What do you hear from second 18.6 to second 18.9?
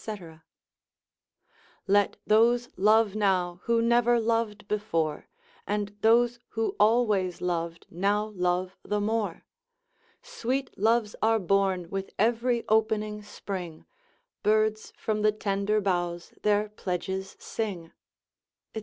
&c.